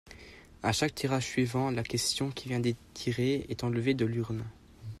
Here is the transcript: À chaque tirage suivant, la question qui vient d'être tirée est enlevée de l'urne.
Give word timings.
À 0.63 0.71
chaque 0.71 0.95
tirage 0.95 1.27
suivant, 1.27 1.69
la 1.69 1.83
question 1.83 2.31
qui 2.31 2.49
vient 2.49 2.59
d'être 2.59 2.79
tirée 2.95 3.45
est 3.49 3.63
enlevée 3.63 3.93
de 3.93 4.07
l'urne. 4.07 4.43